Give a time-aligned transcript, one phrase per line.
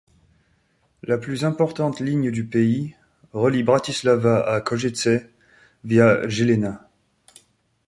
[1.03, 2.95] La plus importante ligne du pays
[3.33, 5.09] relie Bratislava à Košice
[5.83, 6.89] via Žilina.